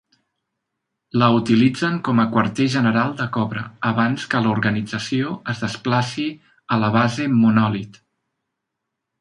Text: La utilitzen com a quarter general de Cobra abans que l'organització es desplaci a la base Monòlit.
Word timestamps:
La 1.23 1.27
utilitzen 1.39 1.99
com 2.07 2.21
a 2.23 2.25
quarter 2.31 2.67
general 2.77 3.13
de 3.21 3.27
Cobra 3.37 3.65
abans 3.91 4.25
que 4.33 4.41
l'organització 4.47 5.37
es 5.55 5.63
desplaci 5.67 6.27
a 6.77 6.83
la 6.85 6.91
base 6.97 7.29
Monòlit. 7.45 8.05